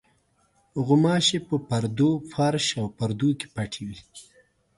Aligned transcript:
غوماشې 0.85 1.39
په 1.47 1.55
پردو، 1.69 2.09
فرش 2.31 2.65
او 2.81 2.85
پردو 2.97 3.29
کې 3.39 3.47
پټې 3.55 3.81
وي. 3.87 3.99